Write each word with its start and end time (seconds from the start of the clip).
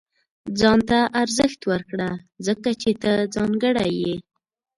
•ځان 0.59 0.79
ته 0.89 0.99
ارزښت 1.21 1.59
ورکړه، 1.71 2.09
ځکه 2.45 2.69
چې 2.81 2.91
ته 3.01 3.11
ځانګړی 3.35 3.89
یې. 4.03 4.15